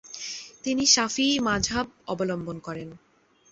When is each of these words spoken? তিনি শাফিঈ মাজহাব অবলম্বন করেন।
তিনি 0.63 0.83
শাফিঈ 0.85 1.33
মাজহাব 1.39 1.87
অবলম্বন 2.07 2.57
করেন। 2.59 2.89